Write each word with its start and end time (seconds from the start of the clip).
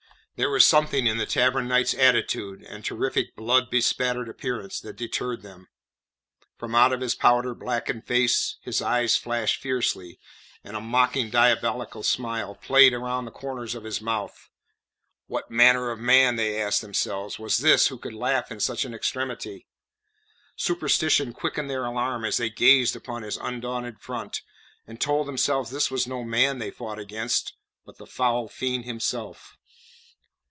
There 0.37 0.49
was 0.49 0.65
something 0.65 1.05
in 1.05 1.17
the 1.19 1.27
Tavern 1.27 1.67
Knight's 1.67 1.93
attitude 1.93 2.63
and 2.63 2.83
terrific, 2.83 3.35
blood 3.35 3.69
bespattered 3.69 4.27
appearance 4.27 4.79
that 4.79 4.95
deterred 4.95 5.43
them. 5.43 5.67
From 6.57 6.73
out 6.73 6.91
of 6.91 7.01
his 7.01 7.13
powder 7.13 7.53
blackened 7.53 8.07
face 8.07 8.55
his 8.63 8.81
eyes 8.81 9.15
flashed 9.15 9.61
fiercely, 9.61 10.19
and 10.63 10.75
a 10.75 10.81
mocking 10.81 11.29
diabolical 11.29 12.01
smile 12.01 12.55
played 12.55 12.91
round 12.93 13.27
the 13.27 13.31
corners 13.31 13.75
of 13.75 13.83
his 13.83 14.01
mouth. 14.01 14.49
What 15.27 15.51
manner 15.51 15.91
of 15.91 15.99
man, 15.99 16.37
they 16.37 16.59
asked 16.59 16.81
themselves, 16.81 17.37
was 17.37 17.59
this 17.59 17.89
who 17.89 17.99
could 17.99 18.15
laugh 18.15 18.51
in 18.51 18.59
such 18.59 18.83
an 18.83 18.95
extremity? 18.95 19.67
Superstition 20.55 21.33
quickened 21.33 21.69
their 21.69 21.85
alarm 21.85 22.25
as 22.25 22.37
they 22.37 22.49
gazed 22.49 22.95
upon 22.95 23.21
his 23.21 23.37
undaunted 23.37 23.99
front, 23.99 24.41
and 24.87 24.99
told 24.99 25.27
themselves 25.27 25.69
this 25.69 25.91
was 25.91 26.07
no 26.07 26.23
man 26.23 26.57
they 26.57 26.71
fought 26.71 26.97
against, 26.97 27.53
but 27.85 27.99
the 27.99 28.07
foul 28.07 28.47
fiend 28.47 28.85
himself. 28.85 29.55